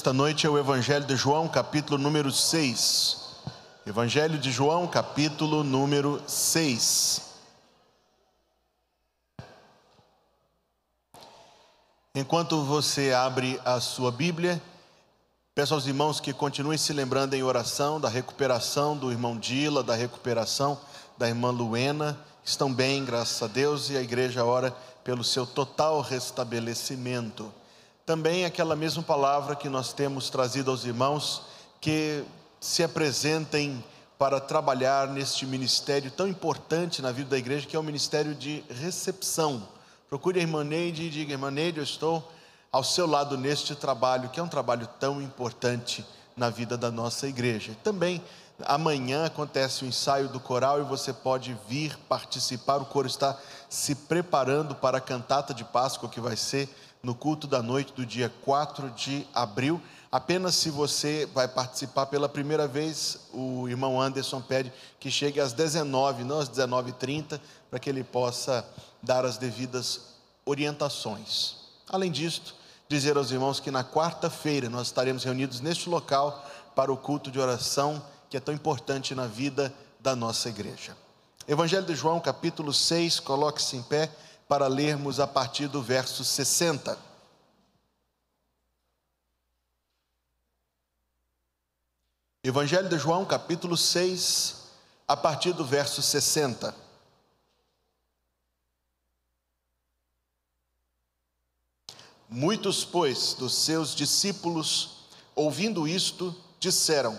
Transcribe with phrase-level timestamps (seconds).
[0.00, 3.18] Esta noite é o Evangelho de João, capítulo número 6.
[3.84, 7.20] Evangelho de João, capítulo número 6.
[12.14, 14.58] Enquanto você abre a sua Bíblia,
[15.54, 19.94] peço aos irmãos que continuem se lembrando em oração da recuperação do irmão Dila, da
[19.94, 20.80] recuperação
[21.18, 22.18] da irmã Luena.
[22.42, 24.74] Estão bem, graças a Deus, e a igreja ora
[25.04, 27.59] pelo seu total restabelecimento.
[28.10, 31.42] Também aquela mesma palavra que nós temos trazido aos irmãos
[31.80, 32.24] que
[32.60, 33.84] se apresentem
[34.18, 38.64] para trabalhar neste ministério tão importante na vida da igreja, que é o ministério de
[38.68, 39.62] recepção.
[40.08, 42.28] Procure a irmã Neide e diga: Irmã Neide, eu estou
[42.72, 46.04] ao seu lado neste trabalho, que é um trabalho tão importante
[46.36, 47.76] na vida da nossa igreja.
[47.84, 48.20] Também
[48.64, 52.78] amanhã acontece o ensaio do coral e você pode vir participar.
[52.78, 56.68] O coro está se preparando para a cantata de Páscoa que vai ser
[57.02, 59.80] no culto da noite do dia 4 de abril.
[60.12, 65.52] Apenas se você vai participar pela primeira vez, o irmão Anderson pede que chegue às
[65.52, 67.40] 19, não às 19h30,
[67.70, 68.66] para que ele possa
[69.02, 70.00] dar as devidas
[70.44, 71.56] orientações.
[71.88, 72.54] Além disto,
[72.88, 77.38] dizer aos irmãos que na quarta-feira nós estaremos reunidos neste local para o culto de
[77.38, 80.96] oração que é tão importante na vida da nossa igreja.
[81.46, 84.10] Evangelho de João, capítulo 6, coloque-se em pé
[84.50, 86.98] para lermos a partir do verso 60.
[92.42, 94.72] Evangelho de João, capítulo 6,
[95.06, 96.74] a partir do verso 60.
[102.28, 105.04] Muitos, pois, dos seus discípulos,
[105.36, 107.16] ouvindo isto, disseram: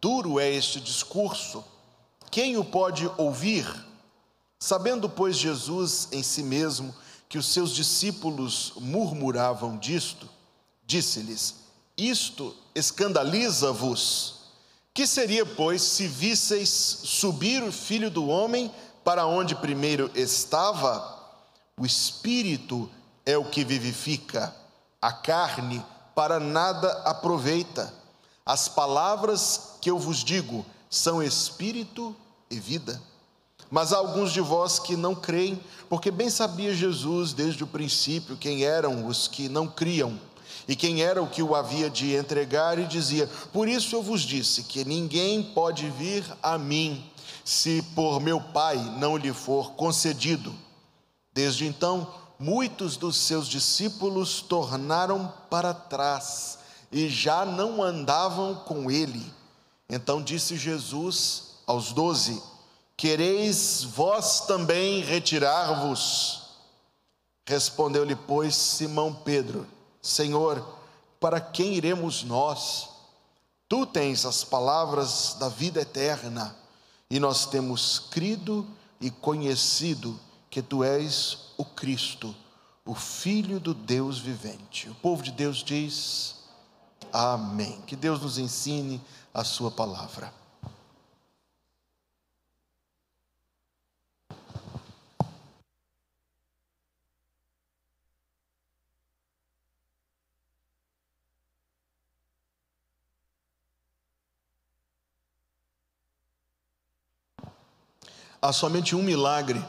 [0.00, 1.64] Duro é este discurso,
[2.30, 3.87] quem o pode ouvir?
[4.58, 6.94] Sabendo, pois, Jesus em si mesmo
[7.28, 10.28] que os seus discípulos murmuravam disto,
[10.84, 11.56] disse-lhes:
[11.96, 14.36] Isto escandaliza-vos.
[14.92, 18.72] Que seria, pois, se visseis subir o filho do homem
[19.04, 21.16] para onde primeiro estava?
[21.78, 22.90] O espírito
[23.24, 24.52] é o que vivifica,
[25.00, 25.84] a carne
[26.16, 27.94] para nada aproveita.
[28.44, 32.16] As palavras que eu vos digo são espírito
[32.50, 33.00] e vida.
[33.70, 38.36] Mas há alguns de vós que não creem, porque bem sabia Jesus desde o princípio
[38.36, 40.18] quem eram os que não criam
[40.68, 44.20] e quem era o que o havia de entregar, e dizia: Por isso eu vos
[44.20, 47.02] disse que ninguém pode vir a mim
[47.42, 50.54] se por meu Pai não lhe for concedido.
[51.32, 56.58] Desde então, muitos dos seus discípulos tornaram para trás
[56.92, 59.24] e já não andavam com ele.
[59.88, 62.42] Então disse Jesus aos doze:
[62.98, 66.42] Quereis vós também retirar-vos?
[67.46, 69.68] Respondeu-lhe, pois, Simão Pedro:
[70.02, 70.66] Senhor,
[71.20, 72.88] para quem iremos nós?
[73.68, 76.56] Tu tens as palavras da vida eterna,
[77.08, 78.66] e nós temos crido
[79.00, 80.18] e conhecido
[80.50, 82.34] que tu és o Cristo,
[82.84, 84.88] o Filho do Deus vivente.
[84.88, 86.34] O povo de Deus diz:
[87.12, 87.80] Amém.
[87.82, 89.00] Que Deus nos ensine
[89.32, 90.37] a Sua palavra.
[108.40, 109.60] Há somente um milagre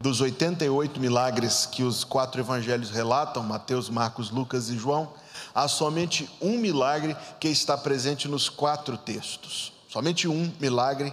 [0.00, 5.12] dos 88 milagres que os quatro evangelhos relatam, Mateus, Marcos, Lucas e João,
[5.54, 9.74] há somente um milagre que está presente nos quatro textos.
[9.90, 11.12] Somente um milagre,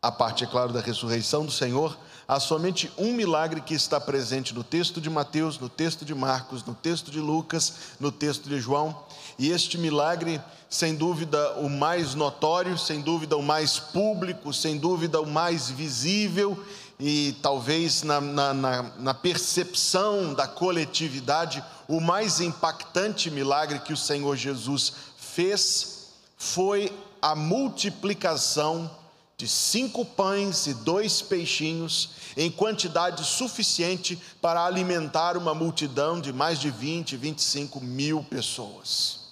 [0.00, 1.96] a parte, é claro, da ressurreição do Senhor,
[2.28, 6.64] há somente um milagre que está presente no texto de Mateus, no texto de Marcos,
[6.64, 9.04] no texto de Lucas, no texto de João,
[9.38, 15.20] e este milagre sem dúvida o mais notório, sem dúvida o mais público, sem dúvida
[15.20, 16.58] o mais visível
[16.98, 23.96] e talvez na, na, na, na, percepção da coletividade, o mais impactante milagre que o
[23.96, 26.06] Senhor Jesus fez
[26.38, 26.90] foi
[27.20, 28.90] a multiplicação
[29.38, 36.58] de cinco pães e dois peixinhos em quantidade suficiente para alimentar uma multidão de mais
[36.58, 39.26] de 20, 25 mil pessoas.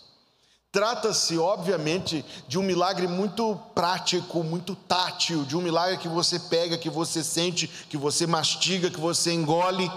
[0.71, 6.77] Trata-se, obviamente, de um milagre muito prático, muito tátil, de um milagre que você pega,
[6.77, 9.91] que você sente, que você mastiga, que você engole,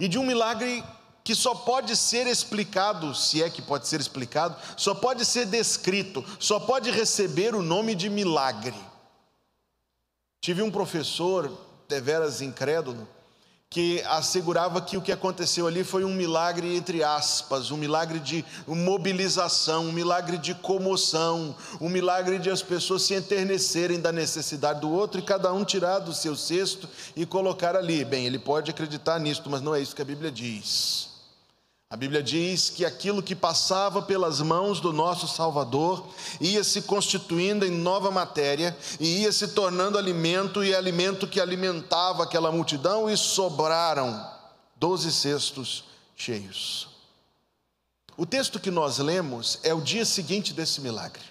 [0.00, 0.82] e de um milagre
[1.22, 6.24] que só pode ser explicado, se é que pode ser explicado, só pode ser descrito,
[6.38, 8.93] só pode receber o nome de milagre.
[10.44, 11.50] Tive um professor,
[11.88, 13.08] deveras incrédulo,
[13.70, 18.44] que assegurava que o que aconteceu ali foi um milagre, entre aspas, um milagre de
[18.66, 24.90] mobilização, um milagre de comoção, um milagre de as pessoas se enternecerem da necessidade do
[24.90, 26.86] outro e cada um tirar do seu cesto
[27.16, 28.04] e colocar ali.
[28.04, 31.13] Bem, ele pode acreditar nisso, mas não é isso que a Bíblia diz.
[31.94, 36.04] A Bíblia diz que aquilo que passava pelas mãos do nosso Salvador
[36.40, 42.24] ia se constituindo em nova matéria e ia se tornando alimento, e alimento que alimentava
[42.24, 44.28] aquela multidão, e sobraram
[44.74, 45.84] doze cestos
[46.16, 46.88] cheios.
[48.16, 51.22] O texto que nós lemos é o dia seguinte desse milagre.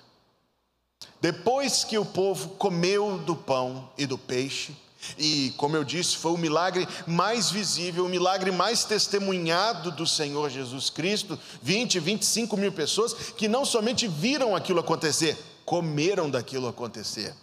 [1.20, 4.74] Depois que o povo comeu do pão e do peixe,
[5.18, 10.50] e, como eu disse, foi o milagre mais visível, o milagre mais testemunhado do Senhor
[10.50, 11.38] Jesus Cristo.
[11.62, 17.36] 20, 25 mil pessoas que não somente viram aquilo acontecer, comeram daquilo acontecer.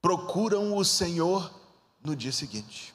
[0.00, 1.52] Procuram o Senhor
[2.02, 2.94] no dia seguinte.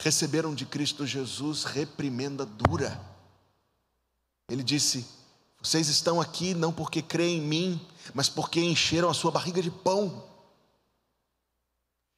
[0.00, 3.00] Receberam de Cristo Jesus reprimenda dura.
[4.48, 5.06] Ele disse:
[5.60, 9.70] Vocês estão aqui não porque creem em mim, mas porque encheram a sua barriga de
[9.70, 10.24] pão.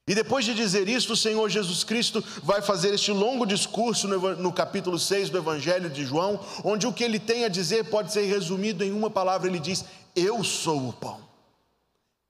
[0.08, 4.50] E depois de dizer isso, o Senhor Jesus Cristo vai fazer este longo discurso no,
[4.50, 8.22] capítulo 6 do Evangelho de João, onde o que ele tem a dizer pode ser
[8.22, 9.84] resumido em uma palavra: ele diz,
[10.16, 11.20] Eu sou o pão.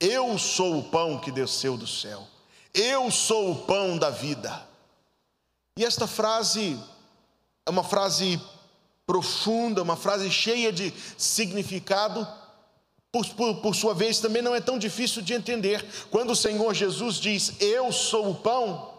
[0.00, 2.26] Eu sou o pão que desceu do céu.
[2.75, 4.66] Eu sou o pão da vida.
[5.76, 6.76] E esta frase
[7.64, 8.40] é uma frase
[9.06, 12.26] profunda, uma frase cheia de significado
[13.10, 15.84] por, por, por, sua vez, também não é tão difícil de entender.
[16.10, 18.93] Quando o Senhor Jesus diz, Eu sou o pão,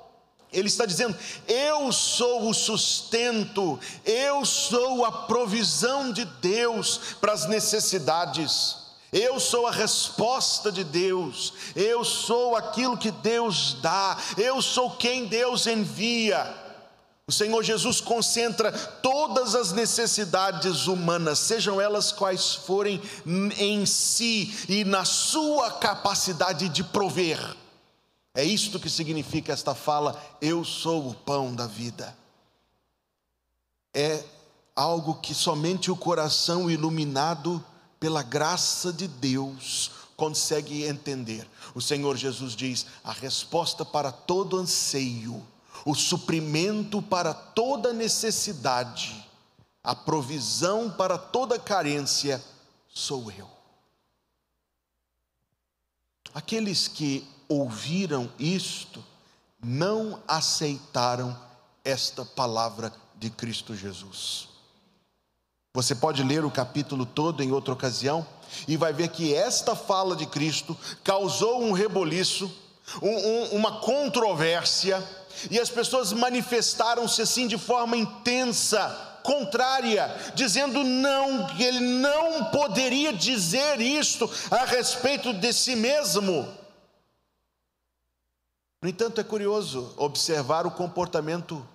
[0.52, 1.16] Ele está dizendo,
[1.48, 8.78] Eu sou o sustento, eu sou a provisão de Deus para as necessidades.
[9.12, 15.26] Eu sou a resposta de Deus, eu sou aquilo que Deus dá, eu sou quem
[15.26, 16.46] Deus envia.
[17.30, 23.00] O Senhor Jesus concentra todas as necessidades humanas, sejam elas quais forem,
[23.56, 27.38] em si e na sua capacidade de prover.
[28.34, 32.18] É isto que significa esta fala: Eu sou o pão da vida.
[33.94, 34.24] É
[34.76, 37.64] algo que somente o coração iluminado
[38.00, 41.48] pela graça de Deus consegue entender.
[41.76, 45.46] O Senhor Jesus diz: a resposta para todo anseio
[45.86, 49.28] o suprimento para toda necessidade,
[49.84, 52.44] a provisão para toda carência,
[52.88, 53.50] sou eu.
[56.34, 59.04] Aqueles que ouviram isto
[59.62, 61.38] não aceitaram
[61.84, 64.48] esta palavra de Cristo Jesus.
[65.74, 68.26] Você pode ler o capítulo todo em outra ocasião
[68.68, 72.52] e vai ver que esta fala de Cristo causou um reboliço,
[73.02, 75.06] um, um, uma controvérsia
[75.50, 83.14] e as pessoas manifestaram-se assim de forma intensa, contrária, dizendo não, que ele não poderia
[83.14, 86.48] dizer isto a respeito de si mesmo.
[88.82, 91.68] No entanto, é curioso observar o comportamento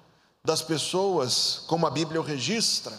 [0.44, 2.92] das pessoas, como a Bíblia o registra,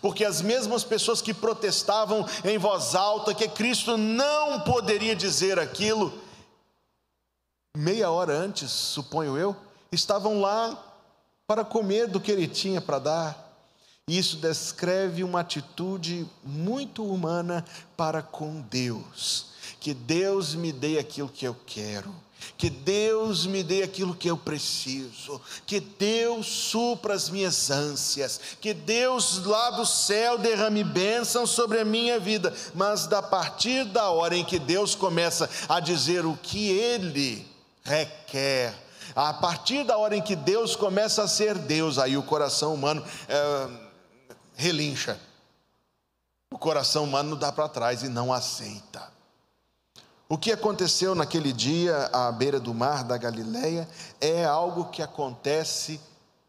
[0.00, 6.12] porque as mesmas pessoas que protestavam em voz alta que Cristo não poderia dizer aquilo,
[7.76, 9.56] meia hora antes, suponho eu,
[9.92, 10.84] estavam lá
[11.46, 13.48] para comer do que ele tinha para dar.
[14.08, 17.64] Isso descreve uma atitude muito humana
[17.96, 19.48] para com Deus.
[19.80, 22.14] Que Deus me dê aquilo que eu quero,
[22.56, 28.72] que Deus me dê aquilo que eu preciso, que Deus supra as minhas ânsias, que
[28.74, 34.36] Deus lá do céu derrame bênção sobre a minha vida, mas da partir da hora
[34.36, 37.46] em que Deus começa a dizer o que Ele
[37.84, 38.74] requer,
[39.14, 43.04] a partir da hora em que Deus começa a ser Deus, aí o coração humano
[43.28, 43.68] é,
[44.54, 45.18] relincha.
[46.50, 49.18] O coração humano dá para trás e não aceita.
[50.28, 53.88] O que aconteceu naquele dia à beira do mar da Galileia
[54.20, 56.00] é algo que acontece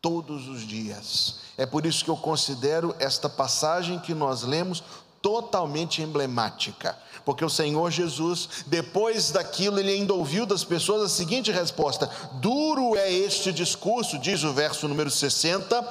[0.02, 1.40] todos os dias.
[1.58, 4.84] É por isso que eu considero esta passagem que nós lemos
[5.22, 11.52] totalmente emblemática, porque o Senhor Jesus, depois daquilo, ele ainda ouviu das pessoas a seguinte
[11.52, 15.82] resposta: Duro é este discurso, diz o verso número 60,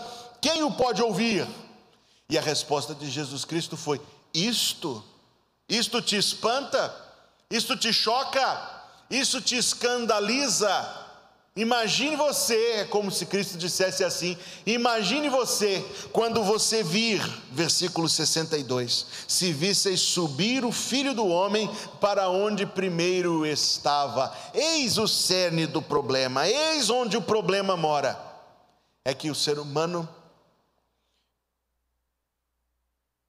[0.40, 1.46] quem o pode ouvir?
[2.30, 4.00] E a resposta de Jesus Cristo foi:
[4.34, 5.02] Isto,
[5.68, 6.94] isto te espanta,
[7.50, 11.07] isto te choca, isso te escandaliza.
[11.58, 19.04] Imagine você, é como se Cristo dissesse assim: imagine você, quando você vir, versículo 62,
[19.26, 21.68] se visseis subir o filho do homem
[22.00, 24.32] para onde primeiro estava.
[24.54, 28.16] Eis o cerne do problema, eis onde o problema mora.
[29.04, 30.08] É que o ser humano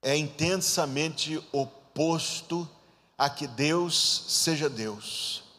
[0.00, 2.68] é intensamente oposto
[3.18, 5.49] a que Deus seja Deus.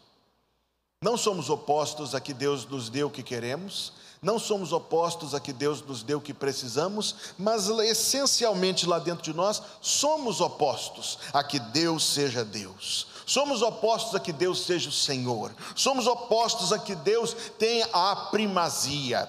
[1.03, 3.91] Não somos opostos a que Deus nos dê o que queremos,
[4.21, 9.23] não somos opostos a que Deus nos dê o que precisamos, mas essencialmente lá dentro
[9.23, 13.07] de nós somos opostos a que Deus seja Deus.
[13.25, 15.51] Somos opostos a que Deus seja o Senhor.
[15.75, 19.27] Somos opostos a que Deus tenha a primazia.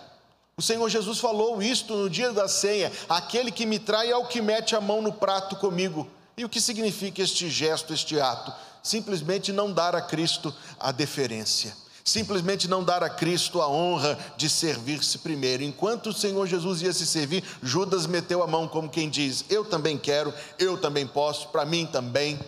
[0.59, 4.27] O Senhor Jesus falou isto no dia da ceia: aquele que me trai é o
[4.27, 6.07] que mete a mão no prato comigo.
[6.37, 8.53] E o que significa este gesto, este ato?
[8.83, 14.49] Simplesmente não dar a Cristo a deferência, simplesmente não dar a Cristo a honra de
[14.49, 15.63] servir-se primeiro.
[15.63, 19.65] Enquanto o Senhor Jesus ia se servir, Judas meteu a mão como quem diz: Eu
[19.65, 22.39] também quero, eu também posso, para mim também.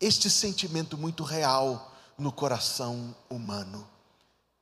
[0.00, 3.86] Este sentimento muito real no coração humano,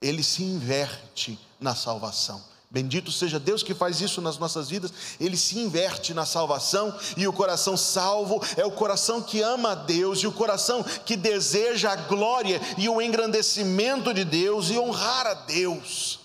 [0.00, 2.42] ele se inverte na salvação.
[2.70, 7.26] Bendito seja Deus que faz isso nas nossas vidas, ele se inverte na salvação e
[7.26, 11.92] o coração salvo é o coração que ama a Deus e o coração que deseja
[11.92, 16.20] a glória e o engrandecimento de Deus e honrar a Deus.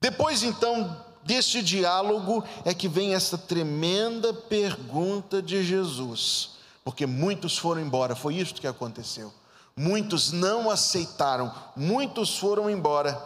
[0.00, 6.50] Depois então deste diálogo é que vem essa tremenda pergunta de Jesus,
[6.84, 9.32] porque muitos foram embora, foi isso que aconteceu.
[9.76, 13.20] Muitos não aceitaram, muitos foram embora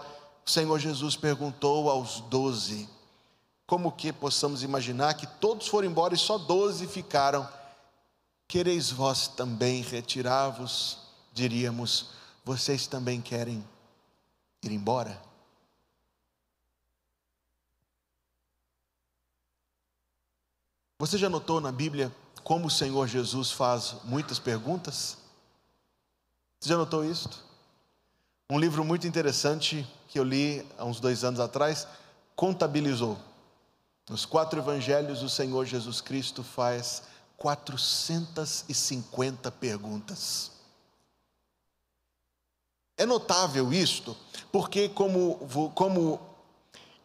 [0.46, 2.88] o Senhor Jesus perguntou aos doze,
[3.66, 7.48] como que possamos imaginar que todos foram embora e só doze ficaram?
[8.46, 10.98] Quereis vós também retirar-vos?
[11.32, 12.10] Diríamos,
[12.44, 13.66] vocês também querem
[14.62, 15.20] ir embora?
[20.98, 25.18] Você já notou na Bíblia como o Senhor Jesus faz muitas perguntas?
[26.60, 27.44] Você já notou isso?
[28.50, 31.88] Um livro muito interessante que eu li há uns dois anos atrás
[32.36, 33.18] contabilizou.
[34.08, 37.02] Nos quatro evangelhos, o Senhor Jesus Cristo faz
[37.36, 40.52] 450 perguntas.
[42.96, 44.16] É notável isto,
[44.52, 45.34] porque, como,
[45.74, 46.20] como,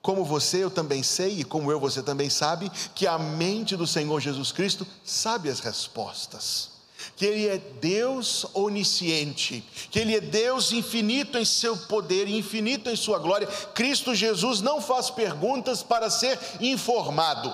[0.03, 3.87] como você, eu também sei, e como eu, você também sabe, que a mente do
[3.87, 6.78] Senhor Jesus Cristo sabe as respostas
[7.15, 12.95] que Ele é Deus onisciente, que Ele é Deus infinito em seu poder, infinito em
[12.95, 13.47] sua glória.
[13.73, 17.51] Cristo Jesus não faz perguntas para ser informado,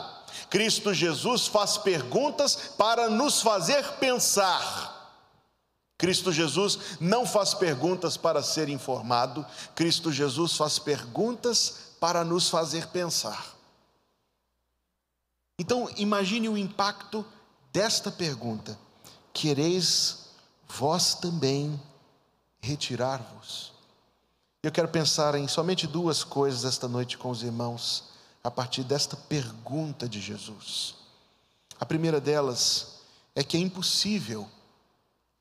[0.50, 4.94] Cristo Jesus faz perguntas para nos fazer pensar.
[5.98, 12.88] Cristo Jesus não faz perguntas para ser informado, Cristo Jesus faz perguntas para nos fazer
[12.88, 13.56] pensar.
[15.58, 17.26] Então, imagine o impacto
[17.72, 18.78] desta pergunta
[19.36, 20.30] quereis
[20.66, 21.80] vós também
[22.62, 23.74] retirar-vos?
[24.64, 28.06] Eu quero pensar em somente duas coisas esta noite com os irmãos,
[28.42, 30.96] a partir desta pergunta de Jesus.
[31.78, 33.02] A primeira delas
[33.36, 34.50] é que é impossível,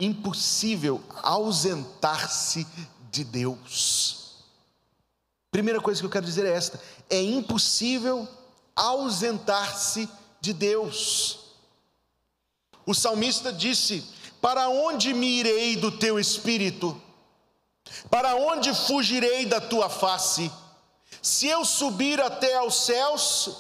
[0.01, 2.67] impossível ausentar-se
[3.13, 4.43] de Deus.
[5.53, 8.29] Primeira coisa que eu quero dizer é esta: é impossível
[8.75, 10.09] ausentar-se
[10.41, 11.44] de Deus.
[12.87, 14.05] O salmista disse:
[14.41, 17.01] Para onde me irei do teu espírito?
[18.11, 20.51] Para onde fugirei da tua face?
[21.23, 23.51] Se eu subir até aos céus,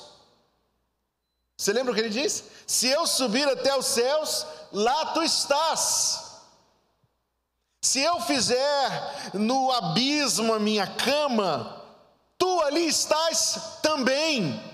[1.57, 2.45] você lembra o que ele disse?
[2.67, 6.25] Se eu subir até os céus, lá tu estás.
[7.81, 11.83] Se eu fizer no abismo a minha cama,
[12.39, 14.74] tu ali estás também.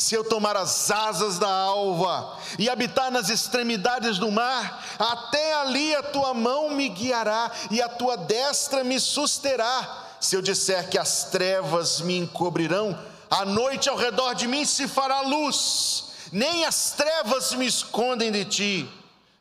[0.00, 5.92] Se eu tomar as asas da alva e habitar nas extremidades do mar, até ali
[5.96, 10.06] a tua mão me guiará e a tua destra me susterá.
[10.20, 12.96] Se eu disser que as trevas me encobrirão,
[13.28, 18.44] a noite ao redor de mim se fará luz, nem as trevas me escondem de
[18.44, 18.88] ti,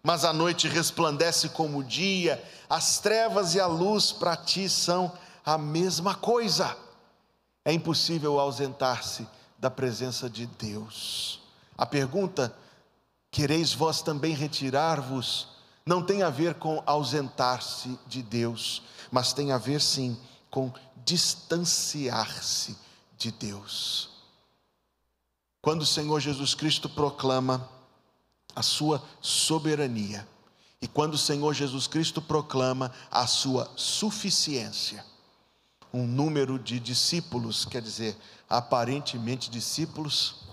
[0.01, 5.11] mas a noite resplandece como o dia, as trevas e a luz para ti são
[5.45, 6.75] a mesma coisa.
[7.63, 11.41] É impossível ausentar-se da presença de Deus.
[11.77, 12.55] A pergunta,
[13.31, 15.47] quereis vós também retirar-vos,
[15.85, 20.17] não tem a ver com ausentar-se de Deus, mas tem a ver sim
[20.49, 20.71] com
[21.05, 22.77] distanciar-se
[23.17, 24.09] de Deus.
[25.61, 27.69] Quando o Senhor Jesus Cristo proclama
[28.55, 30.27] a sua soberania,
[30.81, 35.03] e quando o Senhor Jesus Cristo proclama a sua suficiência,
[35.97, 38.15] um número de discípulos, quer dizer,
[38.49, 40.47] aparentemente discípulos,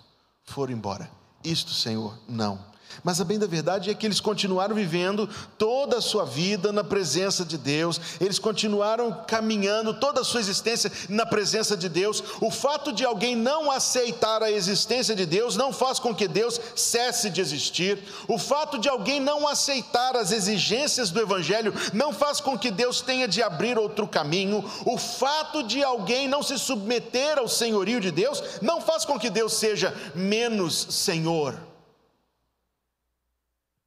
[0.44, 1.10] foram embora.
[1.42, 2.74] Isto, Senhor, não.
[3.02, 6.84] Mas a bem da verdade é que eles continuaram vivendo toda a sua vida na
[6.84, 12.22] presença de Deus, eles continuaram caminhando toda a sua existência na presença de Deus.
[12.40, 16.60] O fato de alguém não aceitar a existência de Deus não faz com que Deus
[16.74, 17.98] cesse de existir.
[18.28, 23.00] O fato de alguém não aceitar as exigências do Evangelho não faz com que Deus
[23.00, 24.64] tenha de abrir outro caminho.
[24.84, 29.30] O fato de alguém não se submeter ao senhorio de Deus não faz com que
[29.30, 31.74] Deus seja menos Senhor.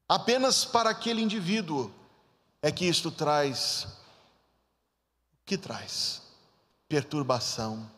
[0.08, 1.92] Apenas para aquele indivíduo
[2.62, 3.86] é que isto traz
[5.44, 6.20] que traz?
[6.88, 7.90] Perturbação,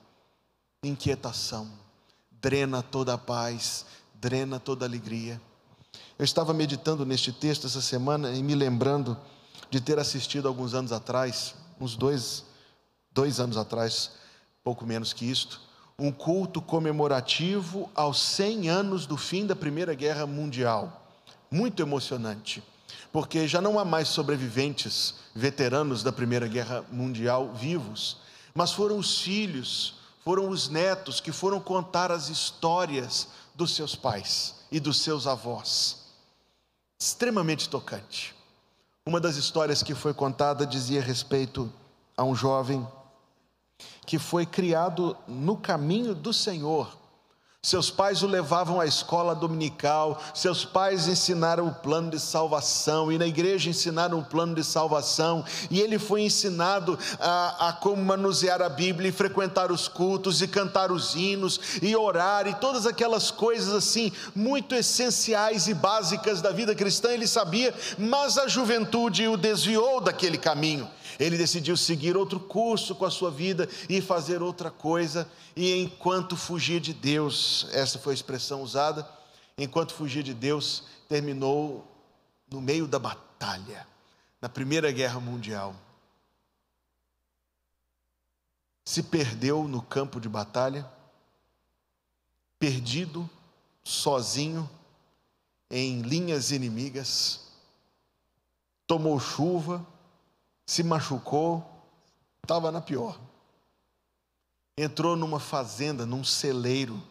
[0.84, 1.68] inquietação,
[2.30, 5.40] drena toda a paz, drena toda a alegria.
[6.16, 9.18] Eu estava meditando neste texto essa semana e me lembrando
[9.68, 12.44] de ter assistido alguns anos atrás, uns dois,
[13.10, 14.12] dois anos atrás,
[14.62, 15.60] pouco menos que isto,
[15.98, 20.99] um culto comemorativo aos 100 anos do fim da Primeira Guerra Mundial
[21.50, 22.62] muito emocionante,
[23.12, 28.18] porque já não há mais sobreviventes, veteranos da Primeira Guerra Mundial vivos,
[28.54, 34.56] mas foram os filhos, foram os netos que foram contar as histórias dos seus pais
[34.70, 36.06] e dos seus avós.
[36.98, 38.34] Extremamente tocante.
[39.04, 41.72] Uma das histórias que foi contada dizia respeito
[42.16, 42.86] a um jovem
[44.06, 46.99] que foi criado no caminho do Senhor
[47.62, 53.18] seus pais o levavam à escola dominical, seus pais ensinaram o plano de salvação, e
[53.18, 58.62] na igreja ensinaram o plano de salvação, e ele foi ensinado a, a como manusear
[58.62, 63.30] a Bíblia, e frequentar os cultos, e cantar os hinos, e orar, e todas aquelas
[63.30, 69.36] coisas assim, muito essenciais e básicas da vida cristã, ele sabia, mas a juventude o
[69.36, 70.88] desviou daquele caminho.
[71.20, 76.34] Ele decidiu seguir outro curso com a sua vida e fazer outra coisa, e enquanto
[76.34, 79.06] fugia de Deus, essa foi a expressão usada,
[79.58, 81.86] enquanto fugia de Deus, terminou
[82.50, 83.86] no meio da batalha,
[84.40, 85.76] na Primeira Guerra Mundial.
[88.82, 90.90] Se perdeu no campo de batalha,
[92.58, 93.28] perdido,
[93.84, 94.68] sozinho,
[95.70, 97.52] em linhas inimigas,
[98.86, 99.86] tomou chuva,
[100.70, 101.68] se machucou,
[102.44, 103.18] estava na pior.
[104.78, 107.02] Entrou numa fazenda, num celeiro,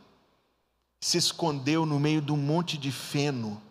[1.02, 3.62] se escondeu no meio de um monte de feno,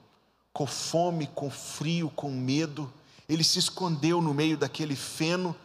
[0.53, 2.93] com fome, com frio, com medo.
[3.27, 5.57] Ele se escondeu no meio daquele feno,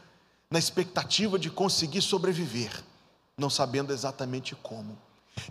[0.50, 2.82] na expectativa de conseguir sobreviver,
[3.38, 4.98] não sabendo exatamente como.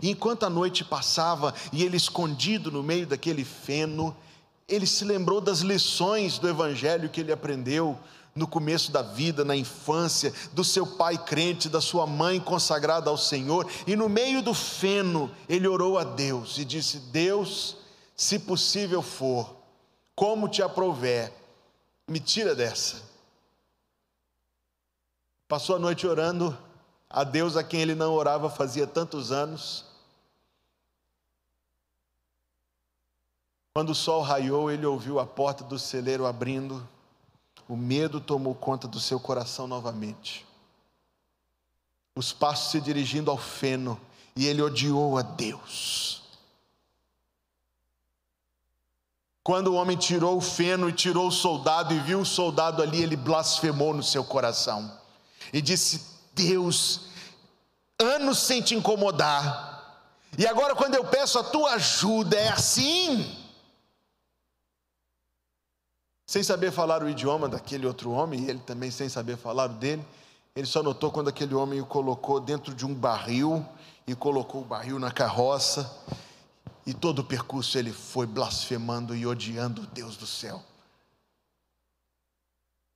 [0.01, 4.17] E enquanto a noite passava e ele escondido no meio daquele feno,
[4.67, 7.99] ele se lembrou das lições do evangelho que ele aprendeu
[8.35, 13.17] no começo da vida, na infância, do seu pai crente, da sua mãe consagrada ao
[13.17, 17.77] Senhor, e no meio do feno, ele orou a Deus e disse: Deus,
[18.15, 19.55] se possível for,
[20.15, 21.31] como te aprouver,
[22.07, 23.01] me tira dessa.
[25.47, 26.57] Passou a noite orando
[27.09, 29.85] a Deus a quem ele não orava fazia tantos anos.
[33.75, 36.87] Quando o sol raiou, ele ouviu a porta do celeiro abrindo
[37.67, 40.45] o medo tomou conta do seu coração novamente.
[42.15, 43.99] Os passos se dirigindo ao feno,
[44.35, 46.21] e ele odiou a Deus.
[49.43, 53.01] Quando o homem tirou o feno e tirou o soldado e viu o soldado ali,
[53.01, 54.91] ele blasfemou no seu coração
[55.51, 56.01] e disse:
[56.33, 57.07] Deus,
[57.99, 63.42] anos sem te incomodar, e agora quando eu peço a tua ajuda, é assim
[66.25, 69.73] sem saber falar o idioma daquele outro homem, e ele também sem saber falar o
[69.73, 70.05] dele,
[70.55, 73.65] ele só notou quando aquele homem o colocou dentro de um barril
[74.05, 75.91] e colocou o barril na carroça,
[76.85, 80.61] e todo o percurso ele foi blasfemando e odiando o Deus do céu.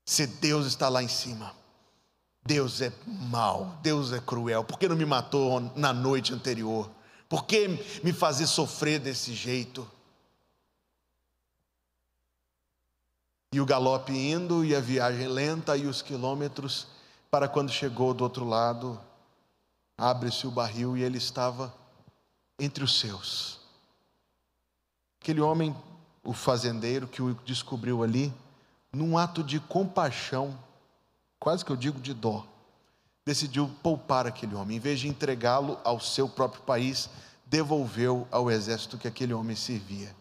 [0.06, 1.54] Se Deus está lá em cima,
[2.46, 6.90] Deus é mau, Deus é cruel, por que não me matou na noite anterior?
[7.28, 7.68] Por que
[8.04, 9.90] me fazer sofrer desse jeito?
[13.58, 16.86] E o galope indo, e a viagem lenta, e os quilômetros,
[17.32, 19.02] para quando chegou do outro lado,
[19.98, 21.74] abre-se o barril e ele estava
[22.60, 23.60] entre os seus.
[25.20, 25.76] Aquele homem,
[26.24, 28.32] o fazendeiro que o descobriu ali,
[28.94, 30.56] num ato de compaixão,
[31.40, 32.46] quase que eu digo de dó,
[33.26, 34.78] decidiu poupar aquele homem.
[34.78, 37.10] Em vez de entregá-lo ao seu próprio país,
[37.44, 40.16] devolveu ao exército que aquele homem servia.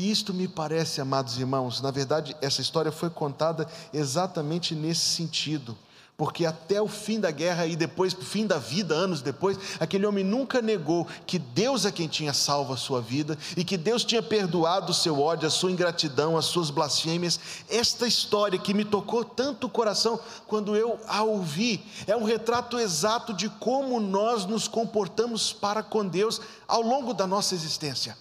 [0.00, 5.76] E isto me parece, amados irmãos, na verdade, essa história foi contada exatamente nesse sentido,
[6.16, 10.24] porque até o fim da guerra e depois, fim da vida, anos depois, aquele homem
[10.24, 14.22] nunca negou que Deus é quem tinha salvo a sua vida e que Deus tinha
[14.22, 17.38] perdoado o seu ódio, a sua ingratidão, as suas blasfêmias.
[17.68, 22.78] Esta história que me tocou tanto o coração quando eu a ouvi, é um retrato
[22.78, 28.16] exato de como nós nos comportamos para com Deus ao longo da nossa existência.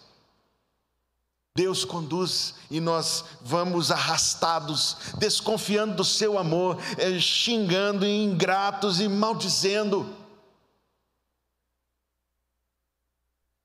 [1.59, 10.09] Deus conduz e nós vamos arrastados, desconfiando do seu amor, eh, xingando, ingratos e maldizendo.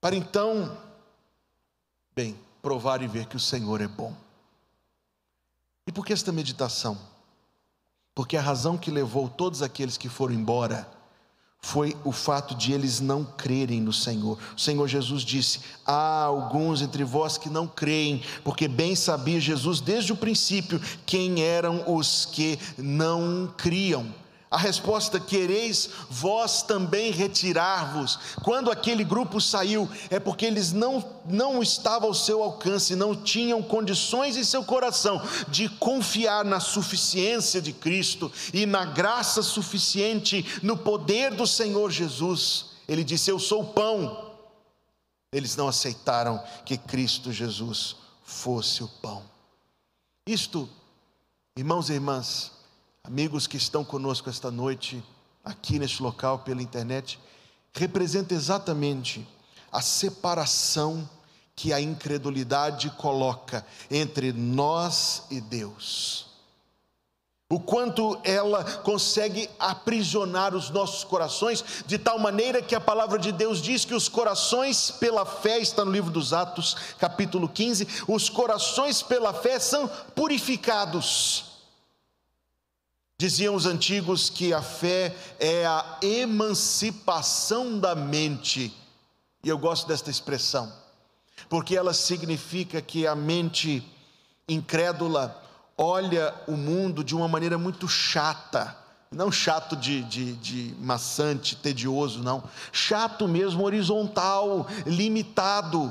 [0.01, 0.77] Para então,
[2.17, 4.13] bem, provar e ver que o Senhor é bom.
[5.87, 6.99] E por que esta meditação?
[8.13, 10.85] Porque a razão que levou todos aqueles que foram embora
[11.65, 14.39] foi o fato de eles não crerem no Senhor.
[14.55, 19.81] O Senhor Jesus disse: Há alguns entre vós que não creem, porque bem sabia Jesus
[19.81, 24.05] desde o princípio quem eram os que não criam.
[24.55, 28.21] A resposta: quereis vós também retirar-vos.
[28.41, 33.61] Quando aquele grupo saiu, é porque eles não, não estavam ao seu alcance, não tinham
[33.61, 40.77] condições em seu coração de confiar na suficiência de Cristo e na graça suficiente, no
[40.77, 42.67] poder do Senhor Jesus.
[42.87, 44.37] Ele disse: Eu sou o pão.
[45.33, 49.21] Eles não aceitaram que Cristo Jesus fosse o pão.
[50.25, 50.71] Isto,
[51.57, 52.53] irmãos e irmãs,
[53.05, 55.05] amigos que estão conosco esta noite,
[55.45, 57.21] aqui neste local, pela internet,
[57.75, 59.29] representa exatamente
[59.71, 61.09] a separação
[61.55, 66.29] que a incredulidade coloca entre nós e Deus.
[67.51, 73.31] O quanto ela consegue aprisionar os nossos corações, de tal maneira que a palavra de
[73.31, 78.31] Deus diz que os corações pela fé, está no livro dos Atos, capítulo 15, os
[78.31, 81.54] corações pela fé são purificados.
[83.25, 88.71] Diziam os antigos que a fé é a emancipação da mente,
[89.43, 90.71] e eu gosto desta expressão,
[91.49, 93.83] porque ela significa que a mente
[94.47, 95.43] incrédula
[95.75, 98.77] olha o mundo de uma maneira muito chata,
[99.11, 105.91] não chato de, de, de maçante, tedioso, não, chato mesmo, horizontal, limitado.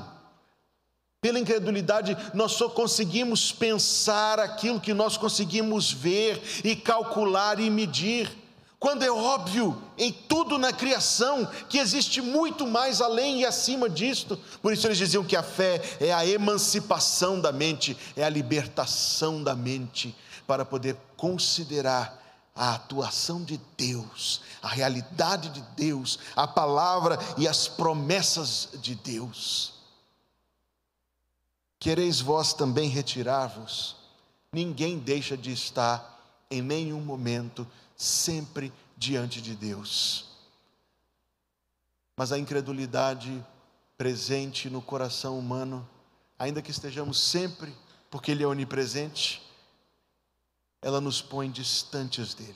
[1.24, 8.30] Pela incredulidade, nós só conseguimos pensar aquilo que nós conseguimos ver e calcular e medir.
[8.78, 14.38] Quando é óbvio em tudo na criação que existe muito mais além e acima disto.
[14.62, 19.42] Por isso eles diziam que a fé é a emancipação da mente, é a libertação
[19.42, 20.14] da mente,
[20.46, 22.22] para poder considerar
[22.54, 29.73] a atuação de Deus, a realidade de Deus, a palavra e as promessas de Deus.
[31.84, 33.98] Quereis vós também retirar-vos?
[34.54, 36.18] Ninguém deixa de estar
[36.50, 37.68] em nenhum momento
[37.98, 40.30] sempre diante de Deus.
[42.16, 43.46] Mas a incredulidade
[43.98, 45.86] presente no coração humano,
[46.40, 47.76] ainda que estejamos sempre,
[48.10, 49.44] porque Ele é onipresente,
[50.82, 52.56] ela nos põe distantes dEle.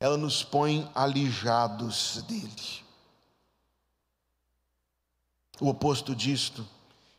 [0.00, 2.82] Ela nos põe alijados dEle.
[5.60, 6.66] O oposto disto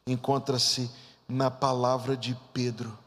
[0.06, 0.89] encontra-se
[1.28, 2.98] na palavra de Pedro.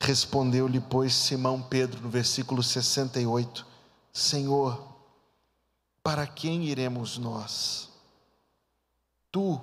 [0.00, 3.66] Respondeu-lhe, pois, Simão Pedro, no versículo 68,
[4.12, 4.86] Senhor,
[6.02, 7.88] para quem iremos nós?
[9.32, 9.60] Tu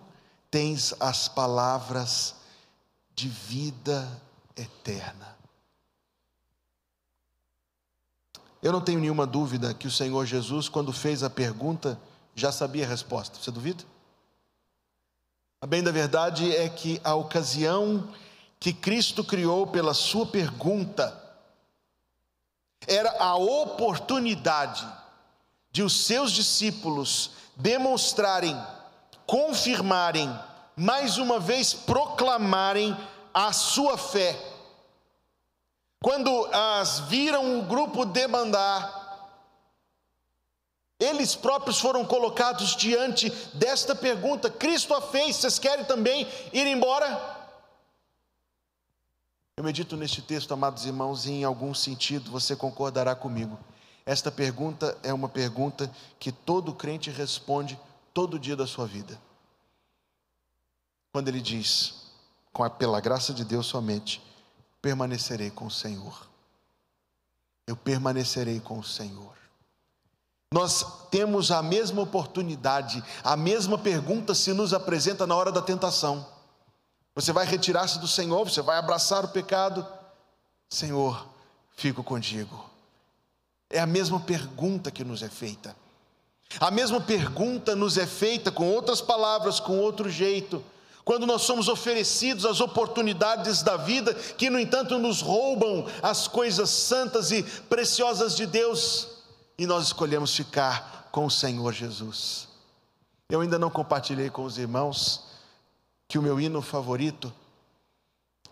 [0.51, 2.35] tens as palavras
[3.15, 4.21] de vida
[4.55, 5.37] eterna.
[8.61, 11.99] Eu não tenho nenhuma dúvida que o Senhor Jesus, quando fez a pergunta,
[12.35, 13.37] já sabia a resposta.
[13.37, 13.83] Você duvida?
[15.63, 18.09] A bem da verdade é que a ocasião
[18.59, 21.17] que Cristo criou pela sua pergunta
[22.85, 24.85] era a oportunidade
[25.71, 28.61] de os seus discípulos demonstrarem,
[29.25, 30.37] confirmarem,
[30.75, 32.93] mais uma vez proclamarem
[33.33, 34.37] a sua fé.
[36.03, 39.02] Quando as viram o grupo demandar,
[41.03, 47.41] eles próprios foram colocados diante desta pergunta: Cristo a fez, vocês querem também ir embora?
[49.55, 53.59] Eu medito neste texto, amados irmãos, e em algum sentido você concordará comigo.
[54.05, 55.89] Esta pergunta é uma pergunta
[56.19, 57.79] que todo crente responde
[58.13, 59.19] todo dia da sua vida.
[61.11, 62.11] Quando ele diz,
[62.51, 64.21] com a, pela graça de Deus somente,
[64.81, 66.27] permanecerei com o Senhor.
[67.67, 69.42] Eu permanecerei com o Senhor.
[70.53, 76.23] Nós temos a mesma oportunidade, a mesma pergunta se nos apresenta na hora da tentação.
[77.15, 79.83] Você vai retirar-se do Senhor, você vai abraçar o pecado.
[80.69, 81.25] Senhor,
[81.75, 82.69] fico contigo.
[83.67, 85.75] É a mesma pergunta que nos é feita.
[86.59, 90.63] A mesma pergunta nos é feita com outras palavras, com outro jeito,
[91.03, 96.69] quando nós somos oferecidos as oportunidades da vida, que no entanto nos roubam as coisas
[96.69, 99.22] santas e preciosas de Deus,
[99.57, 102.47] e nós escolhemos ficar com o Senhor Jesus.
[103.29, 105.25] Eu ainda não compartilhei com os irmãos
[106.07, 107.33] que o meu hino favorito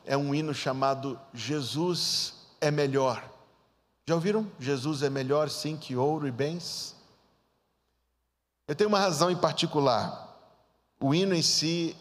[0.06, 3.24] é um hino chamado Jesus é melhor.
[4.08, 4.50] Já ouviram?
[4.60, 6.96] Jesus é melhor sim que ouro e bens.
[8.68, 10.30] Eu tenho uma razão em particular.
[11.00, 11.96] O hino em si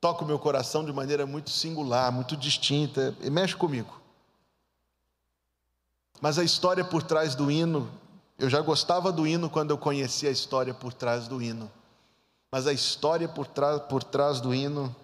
[0.00, 4.00] toca o meu coração de maneira muito singular, muito distinta, e mexe comigo.
[6.20, 7.90] Mas a história por trás do hino,
[8.38, 11.70] eu já gostava do hino quando eu conhecia a história por trás do hino.
[12.50, 13.48] Mas a história por,
[13.88, 14.94] por trás do hino.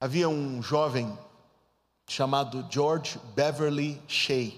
[0.00, 1.18] Havia um jovem
[2.08, 4.52] chamado George Beverly Shea.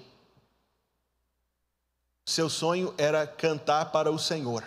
[2.27, 4.63] Seu sonho era cantar para o Senhor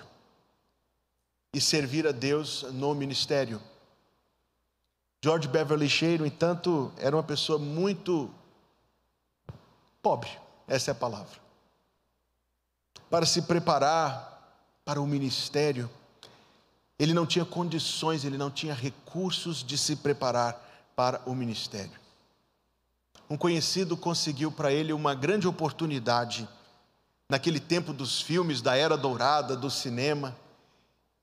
[1.54, 3.62] e servir a Deus no ministério.
[5.24, 8.30] George Beverly Shea, no entanto, era uma pessoa muito
[10.04, 10.30] pobre,
[10.68, 11.42] essa é a palavra.
[13.10, 15.90] Para se preparar para o ministério,
[17.00, 20.62] ele não tinha condições, ele não tinha recursos de se preparar
[20.96, 22.00] para o ministério.
[23.28, 26.48] Um conhecido conseguiu para ele uma grande oportunidade
[27.28, 30.36] naquele tempo dos filmes da era dourada do cinema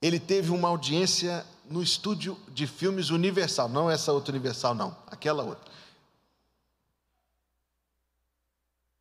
[0.03, 5.43] ele teve uma audiência no estúdio de filmes Universal, não essa outra Universal, não, aquela
[5.43, 5.71] outra.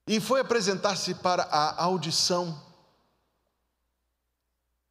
[0.09, 2.59] E foi apresentar-se para a audição.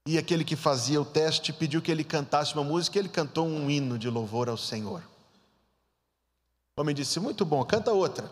[0.07, 3.45] E aquele que fazia o teste pediu que ele cantasse uma música, e ele cantou
[3.45, 5.03] um hino de louvor ao Senhor.
[6.77, 8.31] O homem disse: Muito bom, canta outra.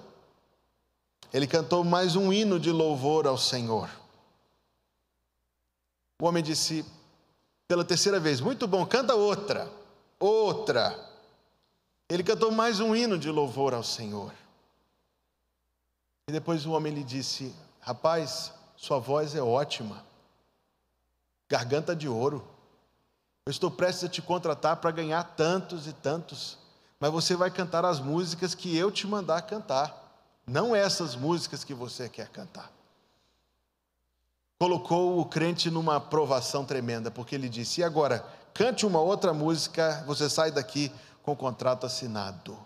[1.35, 3.91] Ele cantou mais um hino de louvor ao Senhor.
[6.23, 6.85] O homem disse:
[7.67, 8.41] pela terceira vez.
[8.41, 9.69] Muito bom, canta outra,
[10.21, 10.97] outra.
[12.09, 14.33] Ele cantou mais um hino de louvor ao Senhor.
[16.29, 20.05] E depois o homem lhe disse: Rapaz, sua voz é ótima,
[21.49, 22.47] garganta de ouro.
[23.47, 26.59] Eu estou prestes a te contratar para ganhar tantos e tantos,
[26.99, 29.95] mas você vai cantar as músicas que eu te mandar cantar,
[30.47, 32.77] não essas músicas que você quer cantar
[34.59, 40.03] colocou o crente numa provação tremenda, porque ele disse: e agora, cante uma outra música,
[40.07, 40.91] você sai daqui
[41.23, 42.57] com o contrato assinado.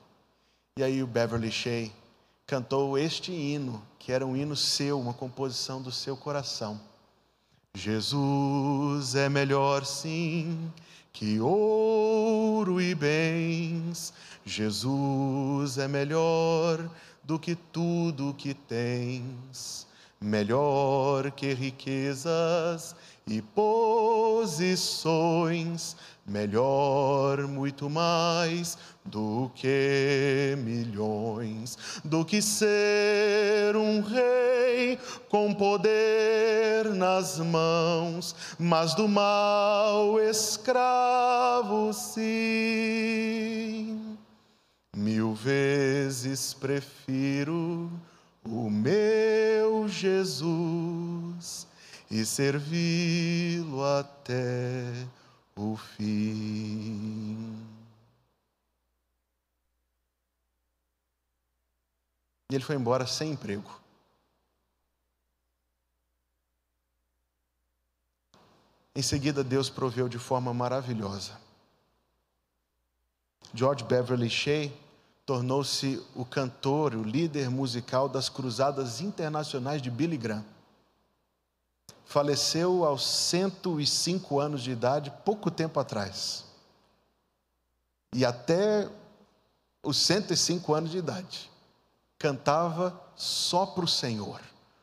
[0.78, 1.90] E aí o Beverly Shea
[2.50, 6.80] cantou este hino, que era um hino seu, uma composição do seu coração.
[7.76, 10.68] Jesus é melhor sim
[11.12, 14.12] que ouro e bens.
[14.44, 16.90] Jesus é melhor
[17.22, 19.86] do que tudo que tens
[20.20, 22.94] melhor que riquezas
[23.26, 24.86] e posições,
[26.26, 38.34] melhor muito mais do que milhões, do que ser um rei com poder nas mãos,
[38.58, 42.20] mas do mal escravo sim.
[44.96, 47.90] Mil vezes prefiro
[48.44, 51.09] o meu Jesus
[52.10, 55.06] e servi-lo até
[55.54, 57.66] o fim.
[62.50, 63.80] E ele foi embora sem emprego.
[68.92, 71.40] Em seguida, Deus proveu de forma maravilhosa.
[73.54, 74.72] George Beverly Shea
[75.24, 80.44] tornou-se o cantor, o líder musical das cruzadas internacionais de Billy Graham.
[82.10, 86.44] Faleceu aos 105 anos de idade, pouco tempo atrás.
[88.12, 88.90] E até
[89.80, 91.48] os 105 anos de idade,
[92.18, 94.40] cantava só para o Senhor.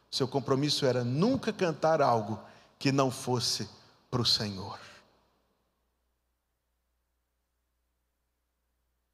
[0.10, 2.40] Seu compromisso era nunca cantar algo
[2.80, 3.68] que não fosse
[4.10, 4.80] para o Senhor.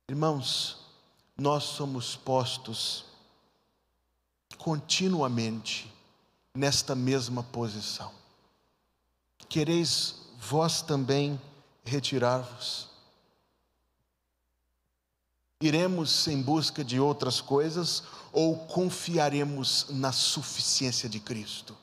[0.08, 0.86] Irmãos,
[1.36, 3.06] nós somos postos
[4.60, 5.92] continuamente
[6.56, 8.12] nesta mesma posição.
[9.50, 11.40] Quereis vós também
[11.84, 12.90] retirar-vos?
[15.62, 21.76] Iremos em busca de outras coisas ou confiaremos na suficiência de Cristo?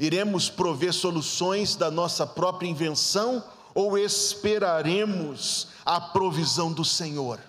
[0.00, 7.40] Iremos prover soluções da nossa própria invenção ou esperaremos a provisão do Senhor?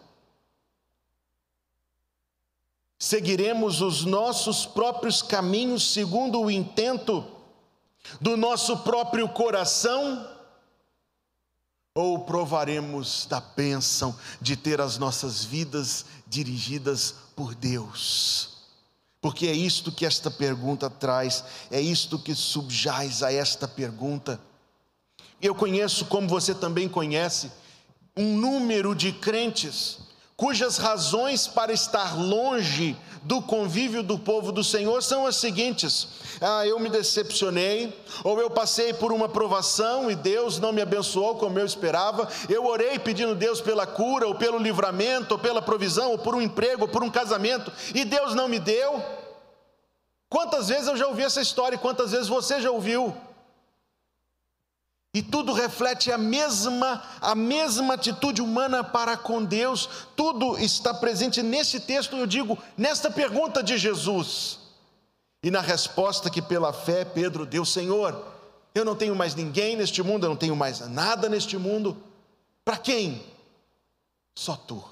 [2.98, 7.26] Seguiremos os nossos próprios caminhos segundo o intento
[8.22, 10.30] do nosso próprio coração?
[11.94, 18.56] Ou provaremos da bênção de ter as nossas vidas dirigidas por Deus?
[19.22, 24.40] Porque é isto que esta pergunta traz, é isto que subjaz a esta pergunta.
[25.42, 27.52] Eu conheço, como você também conhece,
[28.16, 30.05] um número de crentes
[30.38, 36.08] cujas razões para estar longe do convívio do povo do Senhor são as seguintes:
[36.42, 37.94] ah, eu me decepcionei,
[38.24, 42.66] ou eu passei por uma provação e Deus não me abençoou como eu esperava, eu
[42.66, 46.84] orei pedindo Deus pela cura, ou pelo livramento, ou pela provisão, ou por um emprego,
[46.84, 49.04] ou por um casamento, e Deus não me deu.
[50.30, 53.16] Quantas vezes eu já ouvi essa história quantas vezes você já ouviu?
[55.16, 59.88] E tudo reflete a mesma a mesma atitude humana para com Deus.
[60.14, 64.60] Tudo está presente nesse texto, eu digo, nesta pergunta de Jesus.
[65.42, 68.26] E na resposta que pela fé Pedro deu, Senhor,
[68.74, 71.96] eu não tenho mais ninguém neste mundo, eu não tenho mais nada neste mundo.
[72.66, 73.24] Para quem?
[74.38, 74.84] Só tu.